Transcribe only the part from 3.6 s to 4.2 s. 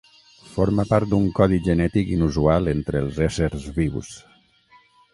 vius.